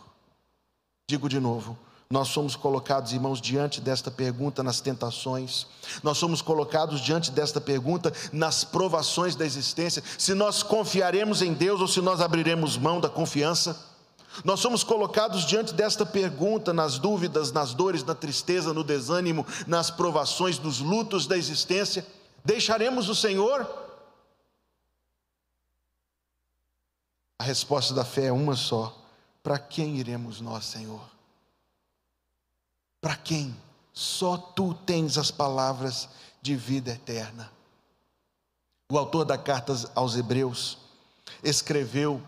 [1.06, 1.78] Digo de novo,
[2.14, 5.66] nós somos colocados, irmãos, diante desta pergunta nas tentações,
[6.04, 11.82] nós somos colocados diante desta pergunta nas provações da existência, se nós confiaremos em Deus
[11.82, 13.84] ou se nós abriremos mão da confiança.
[14.46, 19.90] Nós somos colocados diante desta pergunta nas dúvidas, nas dores, na tristeza, no desânimo, nas
[19.90, 22.06] provações, nos lutos da existência.
[22.46, 23.68] Deixaremos o Senhor?
[27.40, 28.96] A resposta da fé é uma só:
[29.42, 31.13] para quem iremos nós, Senhor?
[33.04, 33.54] Para quem?
[33.92, 36.08] Só tu tens as palavras
[36.42, 37.52] de vida eterna.
[38.90, 40.78] O autor da carta aos Hebreus
[41.44, 42.22] escreveu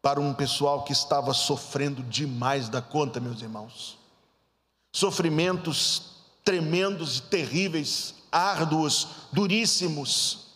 [0.00, 3.98] para um pessoal que estava sofrendo demais da conta, meus irmãos.
[4.90, 10.46] Sofrimentos tremendos e terríveis, árduos, duríssimos.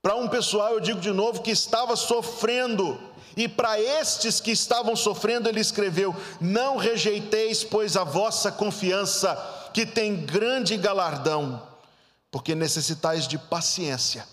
[0.00, 3.00] Para um pessoal, eu digo de novo, que estava sofrendo
[3.36, 9.36] e para estes que estavam sofrendo, ele escreveu: Não rejeiteis, pois, a vossa confiança,
[9.74, 11.62] que tem grande galardão,
[12.30, 14.26] porque necessitais de paciência,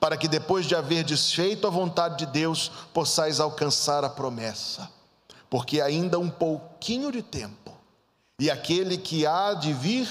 [0.00, 4.90] para que depois de haver desfeito a vontade de Deus, possais alcançar a promessa.
[5.50, 7.76] Porque ainda um pouquinho de tempo,
[8.40, 10.08] e aquele que há de vir,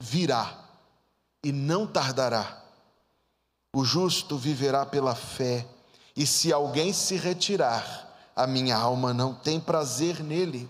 [0.00, 0.58] virá,
[1.42, 2.62] e não tardará.
[3.72, 5.66] O justo viverá pela fé
[6.16, 10.68] e se alguém se retirar, a minha alma não tem prazer nele.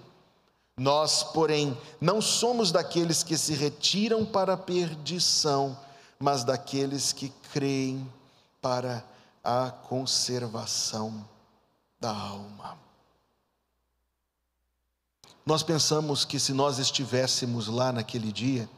[0.76, 5.78] Nós, porém, não somos daqueles que se retiram para a perdição,
[6.18, 8.11] mas daqueles que creem
[8.61, 9.04] para
[9.42, 11.24] a conservação
[12.00, 12.76] da alma.
[15.44, 18.68] Nós pensamos que se nós estivéssemos lá naquele dia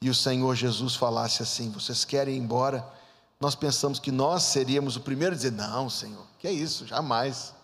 [0.00, 2.86] e o Senhor Jesus falasse assim: vocês querem ir embora?
[3.40, 7.54] Nós pensamos que nós seríamos o primeiro a dizer: Não, Senhor, que é isso, jamais.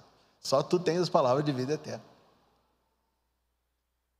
[0.41, 2.05] Só tu tens as palavras de vida eterna.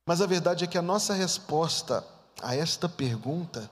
[0.05, 2.05] Mas a verdade é que a nossa resposta
[2.41, 3.69] a esta pergunta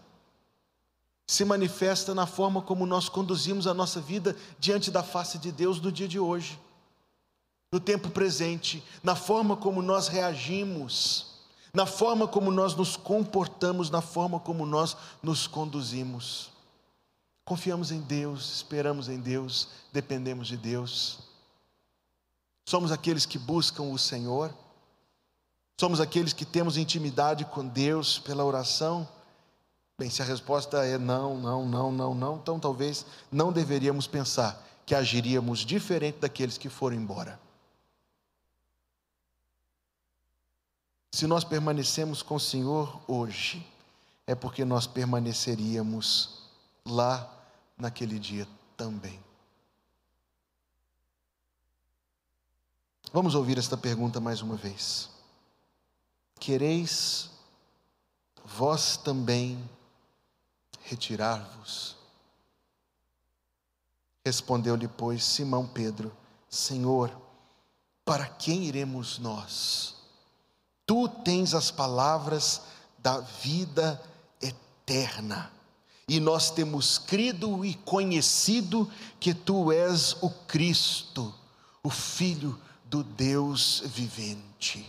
[1.25, 5.79] se manifesta na forma como nós conduzimos a nossa vida diante da face de Deus
[5.79, 6.59] no dia de hoje,
[7.71, 11.39] no tempo presente, na forma como nós reagimos,
[11.73, 16.50] na forma como nós nos comportamos, na forma como nós nos conduzimos.
[17.43, 21.19] Confiamos em Deus, esperamos em Deus, dependemos de Deus.
[22.65, 24.53] Somos aqueles que buscam o Senhor,
[25.79, 29.07] somos aqueles que temos intimidade com Deus pela oração.
[29.97, 34.65] Bem, se a resposta é não, não, não, não, não, então talvez não deveríamos pensar
[34.85, 37.39] que agiríamos diferente daqueles que foram embora.
[41.13, 43.65] Se nós permanecemos com o Senhor hoje,
[44.25, 46.40] é porque nós permaneceríamos
[46.85, 47.29] lá
[47.77, 49.19] naquele dia também.
[53.13, 55.09] Vamos ouvir esta pergunta mais uma vez.
[56.39, 57.29] Quereis
[58.45, 59.69] vós também
[60.83, 61.97] retirar-vos?
[64.25, 66.15] Respondeu-lhe, pois, Simão Pedro:
[66.49, 67.11] Senhor,
[68.05, 69.95] para quem iremos nós?
[70.85, 72.61] Tu tens as palavras
[72.97, 74.01] da vida
[74.41, 75.51] eterna
[76.11, 81.33] e nós temos crido e conhecido que tu és o Cristo,
[81.81, 84.85] o Filho do Deus vivente.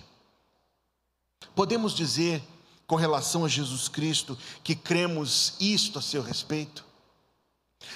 [1.54, 2.42] Podemos dizer,
[2.88, 6.84] com relação a Jesus Cristo, que cremos isto a seu respeito?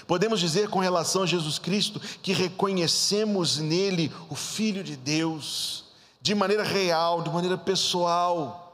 [0.07, 5.87] Podemos dizer com relação a Jesus Cristo que reconhecemos nele o Filho de Deus,
[6.23, 8.66] de maneira real, de maneira pessoal.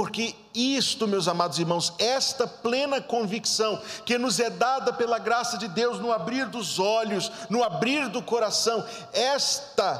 [0.00, 5.68] Porque isto, meus amados irmãos, esta plena convicção que nos é dada pela graça de
[5.68, 8.82] Deus no abrir dos olhos, no abrir do coração,
[9.12, 9.94] esta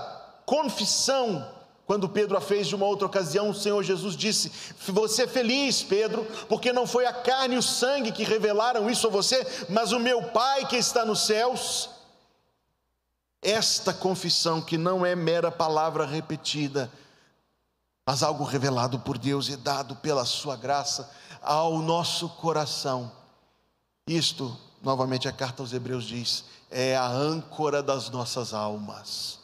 [0.47, 1.47] confissão
[1.85, 4.51] quando Pedro a fez de uma outra ocasião, o Senhor Jesus disse:
[4.87, 9.07] Você é feliz, Pedro, porque não foi a carne e o sangue que revelaram isso
[9.07, 11.91] a você, mas o meu Pai que está nos céus.
[13.43, 16.91] Esta confissão, que não é mera palavra repetida,
[18.07, 21.11] mas algo revelado por Deus e dado pela Sua graça
[21.43, 23.11] ao nosso coração.
[24.07, 29.41] Isto, novamente a carta aos Hebreus diz, é a âncora das nossas almas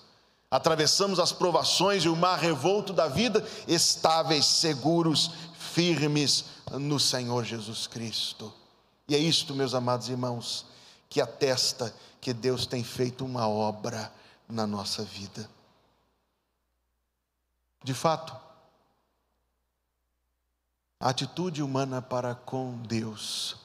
[0.50, 7.86] Atravessamos as provações e o mar revolto da vida, estáveis, seguros, firmes no Senhor Jesus
[7.86, 8.52] Cristo.
[9.08, 10.64] E é isto, meus amados irmãos,
[11.08, 14.12] que atesta que Deus tem feito uma obra
[14.48, 15.48] na nossa vida.
[17.82, 18.34] De fato,
[20.98, 23.56] a atitude humana para com Deus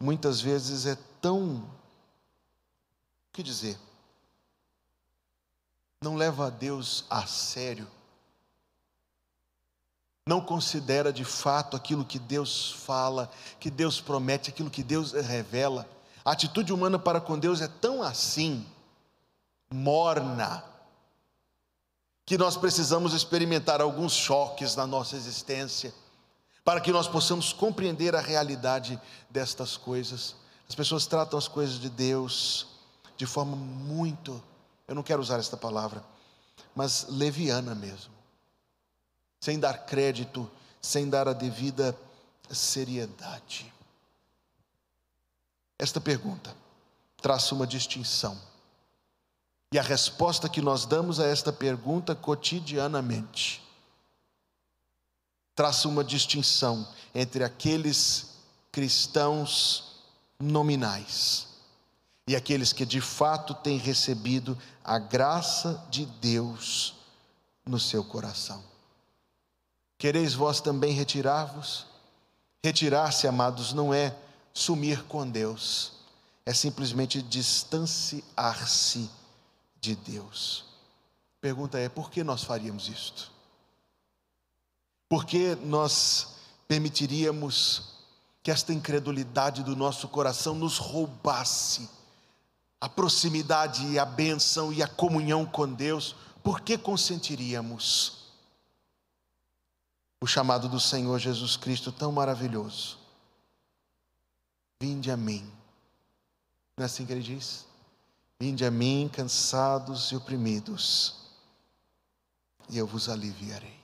[0.00, 3.78] muitas vezes é tão, o que dizer?
[6.02, 7.86] não leva a Deus a sério,
[10.26, 15.88] não considera de fato aquilo que Deus fala, que Deus promete, aquilo que Deus revela.
[16.24, 18.66] A atitude humana para com Deus é tão assim,
[19.72, 20.64] morna,
[22.24, 25.92] que nós precisamos experimentar alguns choques na nossa existência,
[26.64, 30.34] para que nós possamos compreender a realidade destas coisas.
[30.68, 32.66] As pessoas tratam as coisas de Deus
[33.16, 34.42] de forma muito
[34.92, 36.04] eu não quero usar esta palavra,
[36.74, 38.12] mas leviana mesmo,
[39.40, 40.50] sem dar crédito,
[40.82, 41.96] sem dar a devida
[42.50, 43.72] seriedade.
[45.78, 46.54] Esta pergunta
[47.22, 48.38] traça uma distinção.
[49.72, 53.62] E a resposta que nós damos a esta pergunta cotidianamente
[55.54, 58.38] traça uma distinção entre aqueles
[58.70, 60.00] cristãos
[60.40, 61.48] nominais
[62.26, 66.94] e aqueles que de fato têm recebido a graça de Deus
[67.64, 68.62] no seu coração.
[69.98, 71.86] Quereis vós também retirar-vos?
[72.64, 74.16] Retirar-se, amados, não é
[74.52, 75.92] sumir com Deus,
[76.44, 79.10] é simplesmente distanciar-se
[79.80, 80.64] de Deus.
[81.40, 83.30] Pergunta é: por que nós faríamos isto?
[85.12, 86.28] Por que nós
[86.66, 87.98] permitiríamos
[88.42, 91.86] que esta incredulidade do nosso coração nos roubasse?
[92.80, 98.32] a proximidade e a bênção e a comunhão com Deus, por que consentiríamos?
[100.18, 102.98] O chamado do Senhor Jesus Cristo tão maravilhoso.
[104.82, 105.44] Vinde a mim.
[106.76, 107.66] Não é assim que ele diz?
[108.40, 111.16] Vinde a mim, cansados e oprimidos,
[112.70, 113.81] e eu vos aliviarei.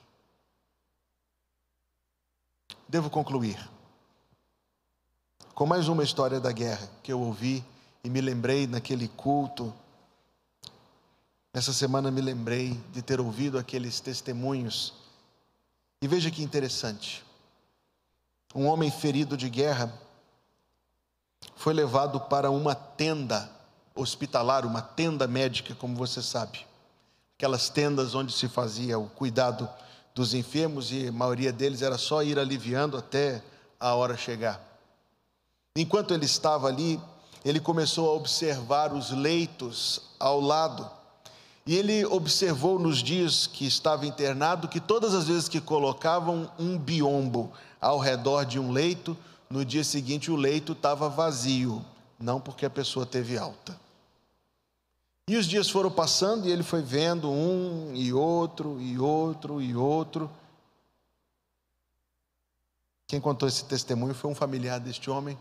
[2.89, 3.69] Devo concluir
[5.53, 7.63] com mais uma história da guerra que eu ouvi
[8.03, 9.71] e me lembrei naquele culto.
[11.53, 14.95] Essa semana me lembrei de ter ouvido aqueles testemunhos.
[16.01, 17.23] E veja que interessante.
[18.55, 19.93] Um homem ferido de guerra
[21.55, 23.51] foi levado para uma tenda
[23.93, 26.65] hospitalar, uma tenda médica, como você sabe.
[27.37, 29.69] Aquelas tendas onde se fazia o cuidado
[30.13, 33.43] dos enfermos e a maioria deles era só ir aliviando até
[33.79, 34.61] a hora chegar.
[35.75, 36.99] Enquanto ele estava ali,
[37.45, 40.89] ele começou a observar os leitos ao lado.
[41.65, 46.77] E ele observou nos dias que estava internado que todas as vezes que colocavam um
[46.77, 49.15] biombo ao redor de um leito,
[49.49, 51.83] no dia seguinte o leito estava vazio,
[52.19, 53.79] não porque a pessoa teve alta.
[55.29, 59.75] E os dias foram passando e ele foi vendo um e outro e outro e
[59.75, 60.27] outro.
[63.05, 65.37] Quem contou esse testemunho foi um familiar deste homem.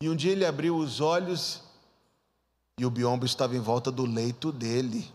[0.00, 1.64] E um dia ele abriu os olhos
[2.78, 5.12] e o biombo estava em volta do leito dele.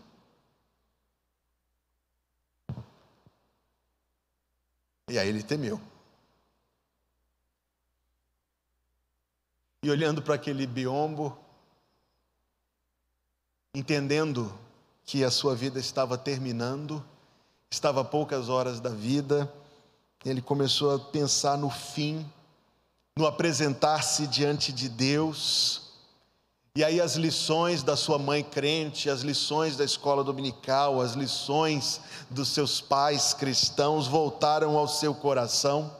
[5.08, 5.80] E aí ele temeu.
[9.82, 11.41] E olhando para aquele biombo,
[13.74, 14.52] entendendo
[15.04, 17.02] que a sua vida estava terminando,
[17.70, 19.52] estava a poucas horas da vida,
[20.24, 22.30] ele começou a pensar no fim
[23.16, 25.90] no apresentar-se diante de Deus.
[26.74, 32.00] E aí as lições da sua mãe crente, as lições da escola dominical, as lições
[32.30, 35.94] dos seus pais cristãos voltaram ao seu coração.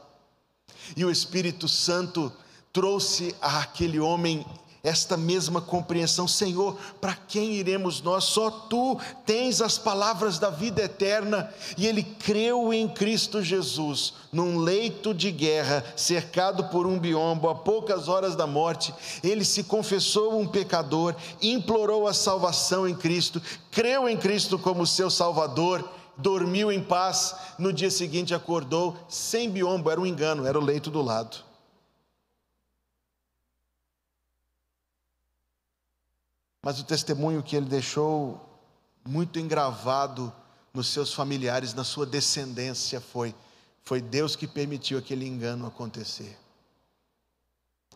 [0.97, 2.31] E o Espírito Santo
[2.71, 4.43] trouxe àquele homem
[4.83, 8.25] esta mesma compreensão, Senhor, para quem iremos nós?
[8.25, 11.49] Só tu tens as palavras da vida eterna.
[11.77, 17.55] E ele creu em Cristo Jesus, num leito de guerra, cercado por um biombo, a
[17.55, 18.93] poucas horas da morte.
[19.23, 25.09] Ele se confessou um pecador, implorou a salvação em Cristo, creu em Cristo como seu
[25.09, 27.33] Salvador, dormiu em paz.
[27.57, 31.52] No dia seguinte acordou sem biombo, era um engano, era o leito do lado.
[36.63, 38.41] Mas o testemunho que ele deixou
[39.05, 40.31] muito engravado
[40.73, 43.35] nos seus familiares, na sua descendência, foi:
[43.83, 46.39] foi Deus que permitiu aquele engano acontecer.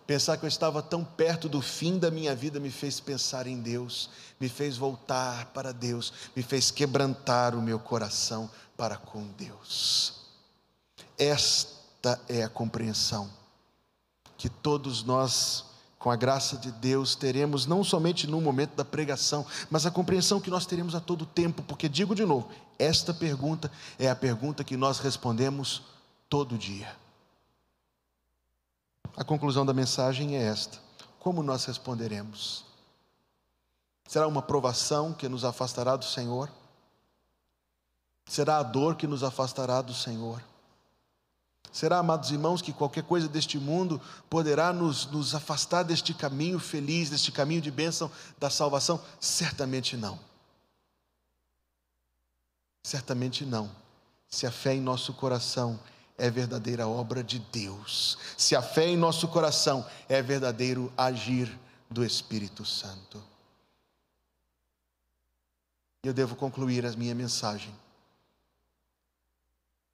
[0.05, 3.59] Pensar que eu estava tão perto do fim da minha vida me fez pensar em
[3.59, 4.09] Deus,
[4.39, 10.22] me fez voltar para Deus, me fez quebrantar o meu coração para com Deus.
[11.18, 13.30] Esta é a compreensão
[14.38, 15.65] que todos nós
[16.00, 20.39] com a graça de Deus, teremos não somente no momento da pregação, mas a compreensão
[20.39, 24.64] que nós teremos a todo tempo, porque digo de novo, esta pergunta é a pergunta
[24.64, 25.82] que nós respondemos
[26.30, 26.95] todo dia.
[29.16, 30.78] A conclusão da mensagem é esta:
[31.20, 32.64] como nós responderemos?
[34.08, 36.50] Será uma provação que nos afastará do Senhor?
[38.26, 40.41] Será a dor que nos afastará do Senhor?
[41.72, 47.09] Será, amados irmãos, que qualquer coisa deste mundo poderá nos, nos afastar deste caminho feliz,
[47.09, 48.99] deste caminho de bênção da salvação?
[49.20, 50.20] Certamente não.
[52.84, 53.70] Certamente não.
[54.30, 55.80] Se a fé em nosso coração
[56.18, 61.57] é verdadeira obra de Deus, se a fé em nosso coração é verdadeiro agir
[61.89, 63.24] do Espírito Santo.
[66.03, 67.74] Eu devo concluir a minha mensagem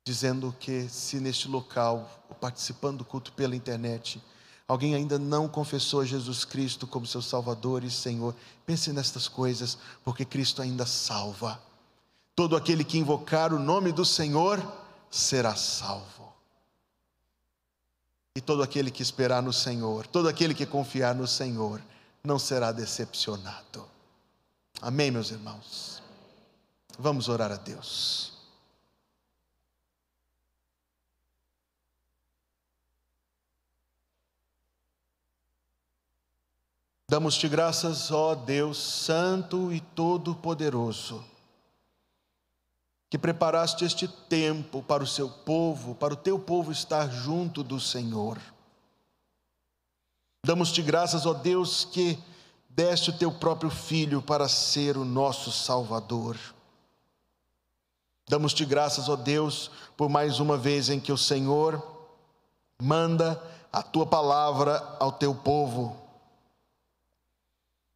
[0.03, 2.09] dizendo que se neste local,
[2.41, 4.21] participando do culto pela internet,
[4.67, 8.35] alguém ainda não confessou Jesus Cristo como seu Salvador e Senhor,
[8.65, 11.61] pense nestas coisas, porque Cristo ainda salva.
[12.35, 14.61] Todo aquele que invocar o nome do Senhor
[15.09, 16.33] será salvo.
[18.35, 21.79] E todo aquele que esperar no Senhor, todo aquele que confiar no Senhor,
[22.23, 23.85] não será decepcionado.
[24.81, 26.01] Amém, meus irmãos?
[26.97, 28.32] Vamos orar a Deus.
[37.13, 41.23] Damos-te graças, ó Deus Santo e Todo-Poderoso,
[43.07, 47.79] que preparaste este tempo para o seu povo, para o teu povo estar junto do
[47.79, 48.39] Senhor.
[50.43, 52.17] Damos-te graças, ó Deus, que
[52.67, 56.35] deste o teu próprio Filho para ser o nosso Salvador.
[58.27, 61.79] Damos-te graças, ó Deus, por mais uma vez em que o Senhor
[62.81, 63.39] manda
[63.71, 66.01] a tua palavra ao teu povo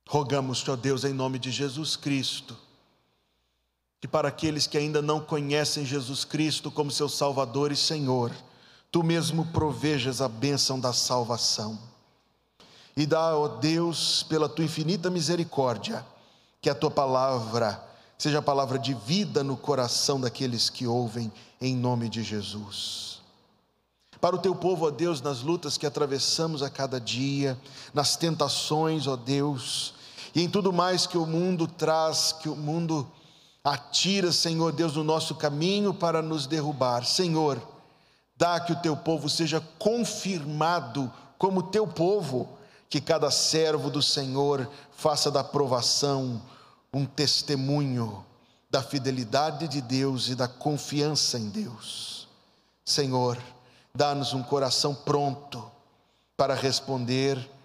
[0.08, 2.56] Rogamos-te, ó Deus, em nome de Jesus Cristo,
[4.00, 8.32] que para aqueles que ainda não conhecem Jesus Cristo como seu Salvador e Senhor,
[8.90, 11.78] tu mesmo provejas a bênção da salvação.
[12.96, 16.06] E dá, ó Deus, pela tua infinita misericórdia,
[16.62, 17.84] que a tua palavra
[18.18, 23.22] seja a palavra de vida no coração daqueles que ouvem, em nome de Jesus.
[24.20, 27.60] Para o teu povo, ó Deus, nas lutas que atravessamos a cada dia,
[27.94, 29.94] nas tentações, ó Deus,
[30.38, 33.12] e em tudo mais que o mundo traz, que o mundo
[33.64, 37.04] atira, Senhor Deus, no nosso caminho para nos derrubar.
[37.04, 37.60] Senhor,
[38.38, 42.48] dá que o teu povo seja confirmado como teu povo,
[42.88, 46.40] que cada servo do Senhor faça da aprovação
[46.94, 48.24] um testemunho
[48.70, 52.28] da fidelidade de Deus e da confiança em Deus.
[52.86, 53.40] Senhor,
[53.92, 55.66] dá-nos um coração pronto
[56.38, 57.57] para responder,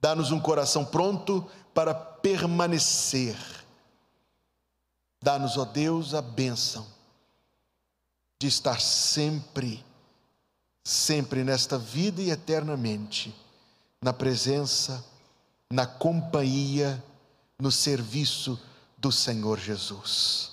[0.00, 3.36] dá-nos um coração pronto para permanecer.
[5.22, 6.86] Dá-nos, ó Deus, a bênção
[8.38, 9.84] de estar sempre,
[10.82, 13.34] sempre nesta vida e eternamente,
[14.00, 15.04] na presença,
[15.70, 17.02] na companhia,
[17.58, 18.58] no serviço
[18.96, 20.52] do Senhor Jesus.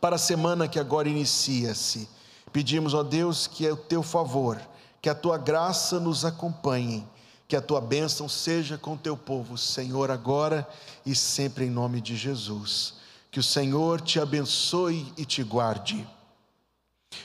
[0.00, 2.08] Para a semana que agora inicia-se,
[2.50, 4.58] pedimos, ó Deus, que é o teu favor,
[5.02, 7.06] que a tua graça nos acompanhe
[7.48, 10.68] que a tua bênção seja com teu povo, Senhor, agora
[11.04, 12.94] e sempre em nome de Jesus.
[13.30, 16.06] Que o Senhor te abençoe e te guarde.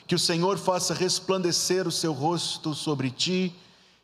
[0.08, 3.54] Que o Senhor faça resplandecer o seu rosto sobre ti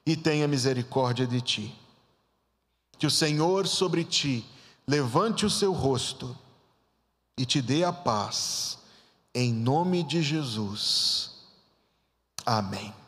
[0.06, 1.76] e tenha misericórdia de ti.
[2.98, 4.46] Que o Senhor sobre ti
[4.86, 6.38] levante o seu rosto
[7.38, 8.78] e te dê a paz,
[9.34, 11.32] em nome de Jesus.
[12.46, 12.99] Amém.